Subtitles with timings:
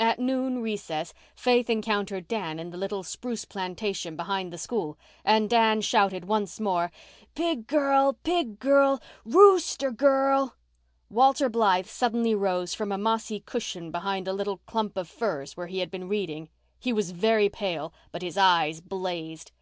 [0.00, 5.48] At noon recess Faith encountered Dan in the little spruce plantation behind the school and
[5.48, 6.90] Dan shouted once more,
[7.36, 8.14] "Pig girl!
[8.24, 9.00] Pig girl!
[9.24, 10.56] Rooster girl!"
[11.08, 15.68] Walter Blythe suddenly rose from a mossy cushion behind a little clump of firs where
[15.68, 16.48] he had been reading.
[16.80, 19.52] He was very pale, but his eyes blazed.